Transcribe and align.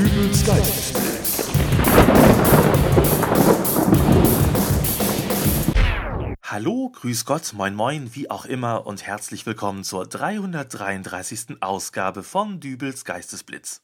Dübels 0.00 0.46
Geistesblitz. 0.46 1.50
Hallo, 6.42 6.88
grüß 6.88 7.26
Gott, 7.26 7.52
moin 7.52 7.74
moin, 7.74 8.14
wie 8.14 8.30
auch 8.30 8.46
immer 8.46 8.86
und 8.86 9.06
herzlich 9.06 9.44
willkommen 9.44 9.84
zur 9.84 10.06
333. 10.06 11.58
Ausgabe 11.60 12.22
von 12.22 12.60
Dübels 12.60 13.04
Geistesblitz. 13.04 13.82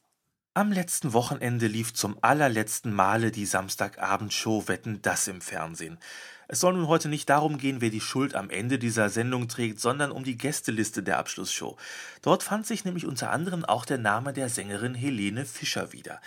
Am 0.55 0.71
letzten 0.71 1.13
Wochenende 1.13 1.67
lief 1.67 1.93
zum 1.93 2.17
allerletzten 2.23 2.95
Male 2.95 3.29
die 3.29 3.45
Samstagabendshow 3.45 4.67
Wetten 4.67 5.03
das 5.03 5.27
im 5.27 5.39
Fernsehen. 5.39 5.99
Es 6.49 6.61
soll 6.61 6.73
nun 6.73 6.87
heute 6.87 7.09
nicht 7.09 7.29
darum 7.29 7.57
gehen, 7.57 7.81
wer 7.81 7.89
die 7.89 8.01
Schuld 8.01 8.33
am 8.33 8.49
Ende 8.49 8.79
dieser 8.79 9.09
Sendung 9.09 9.49
trägt, 9.49 9.81
sondern 9.81 10.11
um 10.11 10.23
die 10.23 10.37
Gästeliste 10.37 11.03
der 11.03 11.17
Abschlussshow. 11.17 11.75
Dort 12.21 12.43
fand 12.43 12.65
sich 12.65 12.85
nämlich 12.85 13.05
unter 13.05 13.31
anderem 13.31 13.65
auch 13.65 13.85
der 13.85 13.97
Name 13.97 14.31
der 14.31 14.47
Sängerin 14.47 14.95
Helene 14.95 15.45
Fischer 15.45 15.91
wieder. 15.91 16.21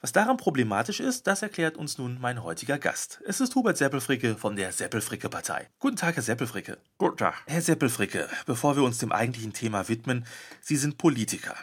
Was 0.00 0.12
daran 0.12 0.36
problematisch 0.36 1.00
ist, 1.00 1.26
das 1.26 1.42
erklärt 1.42 1.76
uns 1.76 1.98
nun 1.98 2.18
mein 2.20 2.42
heutiger 2.42 2.78
Gast. 2.78 3.20
Es 3.26 3.40
ist 3.40 3.54
Hubert 3.54 3.76
Seppelfricke 3.76 4.36
von 4.36 4.56
der 4.56 4.72
Seppelfricke-Partei. 4.72 5.68
Guten 5.78 5.96
Tag, 5.96 6.16
Herr 6.16 6.22
Seppelfricke. 6.22 6.78
Guten 6.96 7.16
Tag. 7.16 7.34
Herr 7.46 7.62
Seppelfricke, 7.62 8.28
bevor 8.46 8.76
wir 8.76 8.82
uns 8.82 8.98
dem 8.98 9.12
eigentlichen 9.12 9.52
Thema 9.52 9.88
widmen, 9.88 10.26
Sie 10.60 10.76
sind 10.76 10.96
Politiker. 10.96 11.54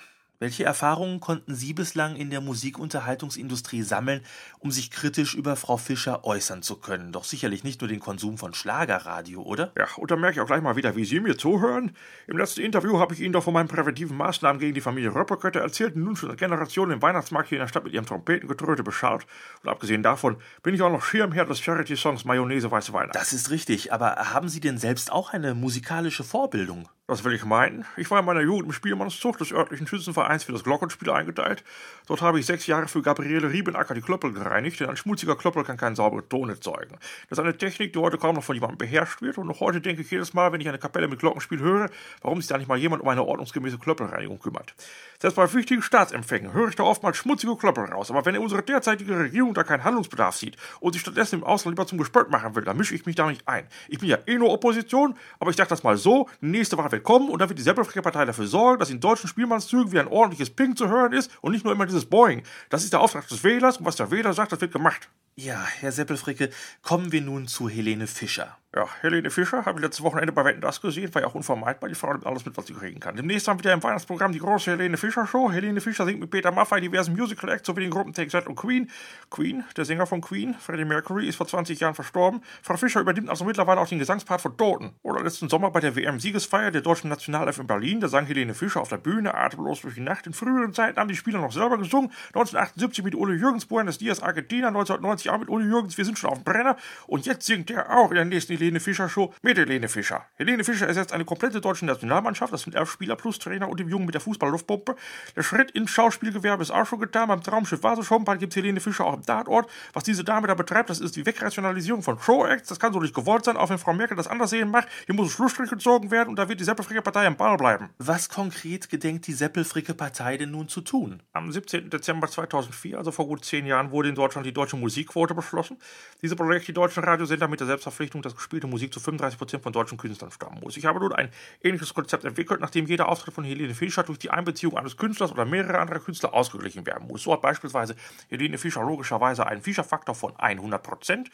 Welche 0.43 0.65
Erfahrungen 0.65 1.21
konnten 1.21 1.55
Sie 1.55 1.71
bislang 1.71 2.17
in 2.17 2.29
der 2.29 2.41
Musikunterhaltungsindustrie 2.41 3.81
sammeln, 3.81 4.19
um 4.59 4.71
sich 4.71 4.91
kritisch 4.91 5.35
über 5.35 5.55
Frau 5.55 5.77
Fischer 5.77 6.25
äußern 6.25 6.61
zu 6.61 6.75
können? 6.75 7.13
Doch 7.13 7.23
sicherlich 7.23 7.63
nicht 7.63 7.79
nur 7.79 7.87
den 7.87 8.01
Konsum 8.01 8.37
von 8.37 8.53
Schlagerradio, 8.53 9.41
oder? 9.41 9.71
Ja, 9.77 9.87
und 9.95 10.11
da 10.11 10.17
merke 10.17 10.35
ich 10.35 10.41
auch 10.41 10.45
gleich 10.45 10.61
mal 10.61 10.75
wieder, 10.75 10.97
wie 10.97 11.05
Sie 11.05 11.21
mir 11.21 11.37
zuhören. 11.37 11.95
Im 12.27 12.37
letzten 12.37 12.59
Interview 12.59 12.99
habe 12.99 13.13
ich 13.13 13.21
Ihnen 13.21 13.31
doch 13.31 13.45
von 13.45 13.53
meinen 13.53 13.69
präventiven 13.69 14.17
Maßnahmen 14.17 14.59
gegen 14.59 14.73
die 14.73 14.81
Familie 14.81 15.15
Röpperkötter 15.15 15.61
erzählt 15.61 15.95
und 15.95 16.03
nun 16.03 16.17
schon 16.17 16.35
Generationen 16.35 16.91
im 16.91 17.01
Weihnachtsmarkt 17.01 17.47
hier 17.47 17.59
in 17.59 17.61
der 17.61 17.69
Stadt 17.69 17.85
mit 17.85 17.93
ihrem 17.93 18.05
Trompetengetröte 18.05 18.83
beschaut. 18.83 19.25
Und 19.63 19.69
abgesehen 19.69 20.03
davon 20.03 20.35
bin 20.61 20.75
ich 20.75 20.81
auch 20.81 20.91
noch 20.91 21.05
Schirmherr 21.05 21.45
des 21.45 21.61
Charity-Songs 21.61 22.25
Mayonnaise 22.25 22.69
Weiße 22.69 22.91
Weihnachten. 22.91 23.17
Das 23.17 23.31
ist 23.31 23.49
richtig, 23.49 23.93
aber 23.93 24.33
haben 24.33 24.49
Sie 24.49 24.59
denn 24.59 24.77
selbst 24.77 25.09
auch 25.09 25.31
eine 25.31 25.55
musikalische 25.55 26.25
Vorbildung? 26.25 26.89
Das 27.05 27.25
will 27.25 27.33
ich 27.33 27.43
meinen. 27.43 27.83
Ich 27.97 28.09
war 28.11 28.21
in 28.21 28.25
meiner 28.25 28.39
Jugend 28.39 28.67
im 28.67 28.71
Spielmannszug 28.71 29.37
des 29.37 29.51
örtlichen 29.51 29.85
Schützenvereins 29.87 30.45
für 30.45 30.53
das 30.53 30.63
Glockenspiel 30.63 31.09
eingeteilt. 31.09 31.61
Dort 32.07 32.21
habe 32.21 32.39
ich 32.39 32.45
sechs 32.45 32.65
Jahre 32.65 32.87
für 32.87 33.01
Gabriele 33.01 33.51
Riebenacker 33.51 33.93
die 33.93 33.99
Klöppel 33.99 34.31
gereinigt, 34.31 34.79
denn 34.79 34.89
ein 34.89 34.95
schmutziger 34.95 35.35
Klöppel 35.35 35.65
kann 35.65 35.75
keinen 35.75 35.97
sauberen 35.97 36.29
Ton 36.29 36.47
erzeugen. 36.47 36.95
Das 37.27 37.37
ist 37.37 37.39
eine 37.39 37.57
Technik, 37.57 37.91
die 37.91 37.99
heute 37.99 38.17
kaum 38.17 38.35
noch 38.35 38.43
von 38.45 38.55
jemandem 38.55 38.77
beherrscht 38.77 39.21
wird 39.21 39.37
und 39.37 39.47
noch 39.47 39.59
heute 39.59 39.81
denke 39.81 40.01
ich 40.01 40.11
jedes 40.11 40.33
Mal, 40.33 40.53
wenn 40.53 40.61
ich 40.61 40.69
eine 40.69 40.79
Kapelle 40.79 41.09
mit 41.09 41.19
Glockenspiel 41.19 41.59
höre, 41.59 41.89
warum 42.21 42.39
sich 42.39 42.47
da 42.47 42.57
nicht 42.57 42.69
mal 42.69 42.77
jemand 42.77 43.01
um 43.01 43.09
eine 43.09 43.25
ordnungsgemäße 43.25 43.79
Klöppelreinigung 43.79 44.39
kümmert. 44.39 44.73
Selbst 45.19 45.35
bei 45.35 45.53
wichtigen 45.53 45.81
Staatsempfängen 45.81 46.53
höre 46.53 46.69
ich 46.69 46.75
da 46.75 46.83
oftmals 46.83 47.17
schmutzige 47.17 47.57
Klöppel 47.57 47.83
raus, 47.83 48.11
aber 48.11 48.25
wenn 48.25 48.37
unsere 48.37 48.63
derzeitige 48.63 49.19
Regierung 49.19 49.53
da 49.53 49.65
keinen 49.65 49.83
Handlungsbedarf 49.83 50.37
sieht 50.37 50.55
und 50.79 50.93
sich 50.93 51.01
stattdessen 51.01 51.39
im 51.39 51.43
Ausland 51.43 51.77
lieber 51.77 51.85
zum 51.85 51.97
Gespött 51.97 52.29
machen 52.29 52.55
will, 52.55 52.63
dann 52.63 52.77
mische 52.77 52.95
ich 52.95 53.05
mich 53.05 53.17
da 53.17 53.27
nicht 53.27 53.45
ein. 53.45 53.67
Ich 53.89 53.99
bin 53.99 54.07
ja 54.07 54.19
eh 54.25 54.37
nur 54.37 54.51
Opposition, 54.51 55.17
aber 55.39 55.49
ich 55.49 55.57
dachte 55.57 55.71
das 55.71 55.83
mal 55.83 55.97
so, 55.97 56.29
nächste 56.39 56.77
Wahl 56.77 56.92
wird 56.93 57.03
kommen 57.03 57.29
und 57.29 57.39
dann 57.39 57.49
wird 57.49 57.59
die 57.59 57.63
Seppelfricke-Partei 57.63 58.25
dafür 58.25 58.47
sorgen, 58.47 58.79
dass 58.79 58.89
in 58.89 58.99
deutschen 58.99 59.27
Spielmannszügen 59.27 59.91
wieder 59.91 60.01
ein 60.01 60.07
ordentliches 60.07 60.49
Ping 60.49 60.75
zu 60.75 60.87
hören 60.87 61.11
ist 61.11 61.31
und 61.41 61.51
nicht 61.51 61.65
nur 61.65 61.73
immer 61.73 61.85
dieses 61.85 62.05
Boing. 62.05 62.43
Das 62.69 62.83
ist 62.83 62.93
der 62.93 63.01
Auftrag 63.01 63.27
des 63.27 63.43
Wählers 63.43 63.77
und 63.77 63.85
was 63.85 63.97
der 63.97 64.09
Wähler 64.11 64.33
sagt, 64.33 64.51
das 64.51 64.61
wird 64.61 64.71
gemacht. 64.71 65.09
Ja, 65.35 65.65
Herr 65.79 65.91
Seppelfricke, 65.91 66.51
kommen 66.83 67.11
wir 67.11 67.21
nun 67.21 67.47
zu 67.47 67.67
Helene 67.67 68.05
Fischer. 68.05 68.55
Ja, 68.75 68.87
Helene 69.01 69.29
Fischer 69.29 69.65
habe 69.65 69.77
ich 69.77 69.83
letztes 69.83 70.03
Wochenende 70.03 70.33
bei 70.33 70.45
Wetten 70.45 70.59
das 70.59 70.81
gesehen, 70.81 71.13
war 71.13 71.21
ja 71.21 71.27
auch 71.27 71.35
unvermeidbar, 71.35 71.89
die 71.89 71.95
Frau 71.95 72.11
nimmt 72.11 72.25
alles 72.25 72.43
mit, 72.43 72.57
was 72.57 72.65
sie 72.65 72.73
kriegen 72.73 72.99
kann. 72.99 73.15
Demnächst 73.15 73.47
haben 73.47 73.59
wir 73.59 73.65
wieder 73.65 73.73
im 73.73 73.83
Weihnachtsprogramm 73.83 74.31
die 74.31 74.39
große 74.39 74.71
Helene 74.71 74.97
Fischer 74.97 75.27
Show. 75.27 75.51
Helene 75.51 75.79
Fischer 75.79 76.05
singt 76.05 76.19
mit 76.19 76.31
Peter 76.31 76.51
Maffay 76.51 76.81
diversen 76.81 77.13
Musical 77.13 77.51
Acts 77.51 77.67
sowie 77.67 77.81
den 77.81 77.91
Gruppen 77.91 78.13
Take 78.13 78.31
That 78.31 78.47
und 78.47 78.55
Queen. 78.55 78.89
Queen, 79.29 79.63
der 79.77 79.85
Sänger 79.85 80.07
von 80.07 80.21
Queen, 80.21 80.55
Freddie 80.55 80.85
Mercury, 80.85 81.27
ist 81.27 81.35
vor 81.35 81.47
20 81.47 81.79
Jahren 81.79 81.93
verstorben. 81.93 82.41
Frau 82.63 82.75
Fischer 82.75 83.01
übernimmt 83.01 83.29
also 83.29 83.45
mittlerweile 83.45 83.79
auch 83.79 83.87
den 83.87 83.99
Gesangspart 83.99 84.41
von 84.41 84.57
Toten. 84.57 84.95
Oder 85.03 85.21
letzten 85.21 85.49
Sommer 85.49 85.69
bei 85.69 85.79
der 85.79 85.95
WM-Siegesfeier 85.95 86.71
der 86.71 86.81
deutschen 86.81 87.11
Nationalelf 87.11 87.59
in 87.59 87.67
Berlin, 87.67 87.99
da 87.99 88.07
sang 88.07 88.25
Helene 88.25 88.55
Fischer 88.55 88.81
auf 88.81 88.89
der 88.89 88.97
Bühne 88.97 89.35
atemlos 89.35 89.81
durch 89.81 89.93
die 89.93 90.01
Nacht. 90.01 90.25
In 90.25 90.33
früheren 90.33 90.73
Zeiten 90.73 90.99
haben 90.99 91.09
die 91.09 91.15
Spieler 91.15 91.41
noch 91.41 91.51
selber 91.51 91.77
gesungen. 91.77 92.09
1978 92.29 93.03
mit 93.03 93.13
Uli 93.13 93.37
Jürgens, 93.37 93.67
Buenos 93.67 93.99
Dias, 93.99 94.19
Argentina, 94.19 94.69
1990 94.69 95.22
auch 95.29 95.39
mit 95.39 95.49
Uli 95.49 95.65
Jürgens, 95.65 95.97
wir 95.97 96.05
sind 96.05 96.17
schon 96.17 96.29
auf 96.29 96.37
dem 96.37 96.43
Brenner. 96.43 96.77
Und 97.07 97.25
jetzt 97.25 97.45
singt 97.45 97.71
er 97.71 97.95
auch 97.95 98.09
in 98.09 98.15
der 98.15 98.25
nächsten 98.25 98.53
Helene 98.53 98.79
Fischer 98.79 99.09
Show 99.09 99.33
mit 99.41 99.57
Helene 99.57 99.87
Fischer. 99.87 100.25
Helene 100.35 100.63
Fischer 100.63 100.87
ersetzt 100.87 101.13
eine 101.13 101.25
komplette 101.25 101.61
deutsche 101.61 101.85
Nationalmannschaft, 101.85 102.53
das 102.53 102.61
sind 102.61 102.75
elf 102.75 102.91
Spieler 102.91 103.15
plus 103.15 103.39
Trainer 103.39 103.69
und 103.69 103.79
dem 103.79 103.89
Jungen 103.89 104.05
mit 104.05 104.13
der 104.13 104.21
Fußballluftpumpe. 104.21 104.95
Der 105.35 105.43
Schritt 105.43 105.71
ins 105.71 105.91
Schauspielgewerbe 105.91 106.61
ist 106.63 106.71
auch 106.71 106.85
schon 106.85 106.99
getan. 106.99 107.27
Beim 107.27 107.41
Traumschiff 107.41 107.83
war 107.83 107.95
sie 107.95 108.03
schon, 108.03 108.23
bald 108.25 108.39
gibt 108.39 108.53
es 108.53 108.57
Helene 108.57 108.79
Fischer 108.79 109.05
auch 109.05 109.13
im 109.13 109.23
Tatort. 109.25 109.69
Was 109.93 110.03
diese 110.03 110.23
Dame 110.23 110.47
da 110.47 110.53
betreibt, 110.53 110.89
das 110.89 110.99
ist 110.99 111.15
die 111.15 111.25
Wegrationalisierung 111.25 112.03
von 112.03 112.19
Show-Acts. 112.19 112.69
Das 112.69 112.79
kann 112.79 112.93
so 112.93 112.99
nicht 112.99 113.13
gewollt 113.13 113.45
sein, 113.45 113.57
auch 113.57 113.69
wenn 113.69 113.77
Frau 113.77 113.93
Merkel 113.93 114.17
das 114.17 114.27
anders 114.27 114.49
sehen 114.49 114.69
macht. 114.69 114.87
Hier 115.05 115.15
muss 115.15 115.27
ein 115.27 115.31
Schlussstrich 115.31 115.69
gezogen 115.69 116.11
werden 116.11 116.29
und 116.29 116.37
da 116.37 116.49
wird 116.49 116.59
die 116.59 116.63
Seppelfricke-Partei 116.63 117.27
am 117.27 117.35
Ball 117.35 117.57
bleiben. 117.57 117.89
Was 117.97 118.29
konkret 118.29 118.89
gedenkt 118.89 119.27
die 119.27 119.33
Seppelfricke-Partei 119.33 120.37
denn 120.37 120.51
nun 120.51 120.67
zu 120.67 120.81
tun? 120.81 121.21
Am 121.33 121.51
17. 121.51 121.89
Dezember 121.89 122.27
2004, 122.27 122.97
also 122.97 123.11
vor 123.11 123.27
gut 123.27 123.45
zehn 123.45 123.65
Jahren, 123.65 123.91
wurde 123.91 124.09
in 124.09 124.15
Deutschland 124.15 124.45
die 124.45 124.53
deutsche 124.53 124.77
Musikquote 125.13 125.33
beschlossen. 125.33 125.77
Diese 126.21 126.35
Projekt 126.35 126.67
die 126.67 126.73
deutschen 126.73 127.03
Radiosender 127.03 127.47
mit 127.47 127.59
der 127.59 127.67
Selbstverpflichtung, 127.67 128.21
dass 128.21 128.35
gespielte 128.35 128.67
Musik 128.67 128.93
zu 128.93 128.99
35% 128.99 129.59
von 129.59 129.73
deutschen 129.73 129.97
Künstlern 129.97 130.31
stammen 130.31 130.59
muss. 130.61 130.77
Ich 130.77 130.85
habe 130.85 130.99
nun 130.99 131.13
ein 131.13 131.29
ähnliches 131.61 131.93
Konzept 131.93 132.25
entwickelt, 132.25 132.59
nachdem 132.61 132.87
jeder 132.87 133.09
Auftritt 133.09 133.33
von 133.33 133.43
Helene 133.43 133.73
Fischer 133.73 134.03
durch 134.03 134.19
die 134.19 134.31
Einbeziehung 134.31 134.77
eines 134.77 134.97
Künstlers 134.97 135.31
oder 135.31 135.45
mehrerer 135.45 135.79
anderer 135.79 135.99
Künstler 135.99 136.33
ausgeglichen 136.33 136.85
werden 136.85 137.07
muss. 137.07 137.23
So 137.23 137.33
hat 137.33 137.41
beispielsweise 137.41 137.95
Helene 138.29 138.57
Fischer 138.57 138.83
logischerweise 138.83 139.45
einen 139.45 139.61
Fischer-Faktor 139.61 140.15
von 140.15 140.33
100%. 140.33 141.27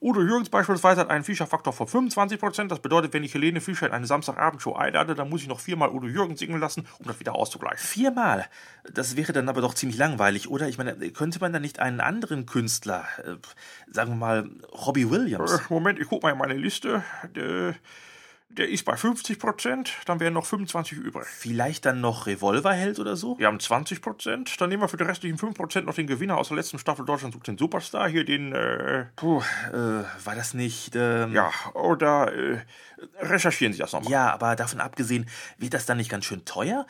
Udo 0.00 0.20
Jürgens 0.20 0.50
beispielsweise 0.50 1.02
hat 1.02 1.10
einen 1.10 1.24
Fischer-Faktor 1.24 1.72
von 1.72 1.86
25%. 1.86 2.68
Das 2.68 2.80
bedeutet, 2.80 3.12
wenn 3.12 3.24
ich 3.24 3.34
Helene 3.34 3.60
Fischer 3.60 3.86
in 3.86 3.92
eine 3.92 4.06
Samstagabendshow 4.06 4.74
einlade, 4.74 5.14
dann 5.14 5.28
muss 5.28 5.42
ich 5.42 5.48
noch 5.48 5.60
viermal 5.60 5.90
Udo 5.90 6.06
Jürgens 6.06 6.40
singen 6.40 6.60
lassen, 6.60 6.86
um 6.98 7.06
das 7.06 7.18
wieder 7.20 7.34
auszugleichen. 7.34 7.78
Viermal? 7.78 8.46
Das 8.92 9.16
wäre 9.16 9.32
dann 9.32 9.48
aber 9.48 9.60
doch 9.60 9.74
ziemlich 9.74 9.98
langweilig, 9.98 10.48
oder? 10.48 10.68
Ich 10.68 10.78
meine, 10.78 10.94
könnte 11.10 11.40
man 11.40 11.52
da 11.52 11.58
nicht 11.58 11.80
einen 11.80 12.00
anderen 12.00 12.46
Künstler, 12.46 13.04
sagen 13.90 14.12
wir 14.12 14.16
mal 14.16 14.50
Robbie 14.72 15.10
Williams? 15.10 15.52
Äh, 15.52 15.58
Moment, 15.68 15.98
ich 15.98 16.08
guck 16.08 16.22
mal 16.22 16.32
in 16.32 16.38
meine 16.38 16.54
Liste. 16.54 17.02
Der, 18.48 18.68
ist 18.68 18.84
bei 18.84 18.96
50 18.96 19.38
Prozent, 19.38 19.92
dann 20.06 20.20
wären 20.20 20.32
noch 20.32 20.46
25 20.46 20.98
übrig. 20.98 21.26
Vielleicht 21.26 21.84
dann 21.84 22.00
noch 22.00 22.26
Revolverheld 22.26 22.98
oder 22.98 23.16
so? 23.16 23.38
Wir 23.38 23.48
haben 23.48 23.60
20 23.60 24.00
Prozent, 24.00 24.60
dann 24.60 24.68
nehmen 24.68 24.82
wir 24.82 24.88
für 24.88 24.96
die 24.96 25.04
restlichen 25.04 25.36
5 25.36 25.54
Prozent 25.56 25.86
noch 25.86 25.94
den 25.94 26.06
Gewinner 26.06 26.38
aus 26.38 26.48
der 26.48 26.56
letzten 26.56 26.78
Staffel 26.78 27.04
Deutschland 27.04 27.34
sucht 27.34 27.48
den 27.48 27.58
Superstar, 27.58 28.08
hier 28.08 28.24
den, 28.24 28.52
äh, 28.52 29.06
Puh, 29.16 29.42
äh, 29.72 29.74
war 29.74 30.34
das 30.36 30.54
nicht, 30.54 30.94
ähm, 30.94 31.34
ja, 31.34 31.50
oder, 31.74 32.32
äh, 32.32 32.60
recherchieren 33.20 33.72
Sie 33.72 33.78
das 33.78 33.92
nochmal. 33.92 34.10
Ja, 34.10 34.32
aber 34.32 34.56
davon 34.56 34.80
abgesehen, 34.80 35.26
wird 35.58 35.74
das 35.74 35.86
dann 35.86 35.98
nicht 35.98 36.10
ganz 36.10 36.24
schön 36.24 36.44
teuer? 36.44 36.86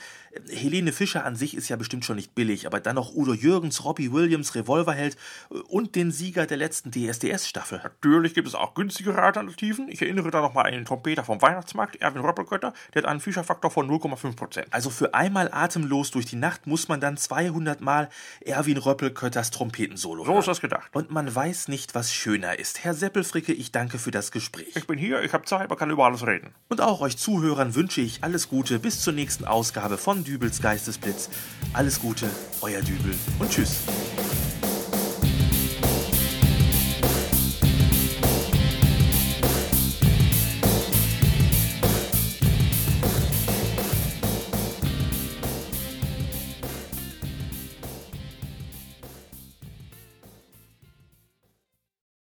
Helene 0.51 0.93
Fischer 0.93 1.25
an 1.25 1.37
sich 1.37 1.57
ist 1.57 1.69
ja 1.69 1.77
bestimmt 1.77 2.05
schon 2.05 2.17
nicht 2.17 2.35
billig, 2.35 2.67
aber 2.67 2.81
dann 2.81 2.97
noch 2.97 3.15
Udo 3.15 3.33
Jürgens, 3.33 3.85
Robbie 3.85 4.13
Williams, 4.13 4.55
Revolverheld 4.55 5.17
äh, 5.51 5.55
und 5.69 5.97
den 5.97 6.11
Sieger 6.11 6.47
der 6.47 6.59
letzten 6.59 6.91
DSDS-Staffel. 6.91 7.81
Natürlich 7.83 8.35
gibt 8.35 8.47
es 8.47 8.55
auch 8.55 8.75
günstigere 8.75 9.21
Alternativen. 9.21 9.89
Ich 9.89 10.03
erinnere 10.03 10.31
da 10.31 10.41
nochmal 10.41 10.67
an 10.67 10.73
den 10.73 10.85
Trompeter 10.85 11.25
vom 11.25 11.41
Weihnachtsmarkt, 11.47 11.97
Erwin 11.97 12.23
Röppelkötter, 12.23 12.73
der 12.93 13.03
hat 13.03 13.09
einen 13.09 13.21
Fischer-Faktor 13.21 13.71
von 13.71 13.89
0,5 13.89 14.35
Prozent. 14.35 14.67
Also 14.73 14.91
für 14.91 15.15
einmal 15.15 15.49
atemlos 15.53 16.11
durch 16.11 16.27
die 16.27 16.35
Nacht 16.35 16.67
muss 16.67 16.89
man 16.89 17.01
dann 17.01 17.17
200 17.17 17.81
Mal 17.81 18.09
Erwin 18.45 18.79
Röppelkötters 18.79 19.53
Trompetensolo 19.53 20.25
So 20.25 20.39
ist 20.41 20.49
das 20.49 20.61
gedacht. 20.61 20.91
Und 20.93 21.13
man 21.13 21.33
weiß 21.33 21.69
nicht, 21.69 21.95
was 21.95 22.13
schöner 22.13 22.59
ist. 22.59 22.83
Herr 22.83 22.95
Seppelfricke, 22.95 23.53
ich 23.53 23.71
danke 23.71 23.99
für 23.99 24.11
das 24.11 24.33
Gespräch. 24.33 24.75
Ich 24.75 24.89
bin 24.89 24.99
hier, 24.99 25.23
ich 25.23 25.33
habe 25.33 25.45
Zeit, 25.45 25.69
man 25.69 25.79
kann 25.79 25.91
über 25.91 26.05
alles 26.05 26.27
reden. 26.27 26.53
Und 26.69 26.81
auch 26.81 27.01
euch 27.01 27.17
Zuhörern 27.17 27.77
wünsche 27.77 28.01
ich 28.01 28.25
alles 28.25 28.49
Gute 28.49 28.81
bis 28.81 29.01
zur 29.01 29.13
nächsten 29.13 29.45
Ausgabe 29.45 29.99
von 29.99 30.25
Dübels 30.25 30.61
Geistesblitz. 30.61 31.31
Alles 31.73 32.01
Gute, 32.01 32.29
euer 32.61 32.83
Dübel 32.83 33.15
und 33.39 33.51
tschüss. 33.51 33.83